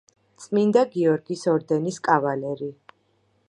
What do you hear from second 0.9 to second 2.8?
გიორგის ორდენის კავალერი.